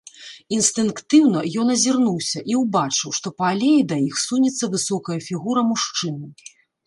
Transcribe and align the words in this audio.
Інстынктыўна 0.57 1.39
ён 1.63 1.67
азірнуўся 1.73 2.39
і 2.53 2.55
ўбачыў, 2.61 3.13
што 3.19 3.33
па 3.41 3.51
алеі 3.53 3.85
да 3.93 3.97
іх 4.07 4.15
сунецца 4.25 4.71
высокая 4.77 5.19
фігура 5.27 5.61
мужчыны. 5.73 6.27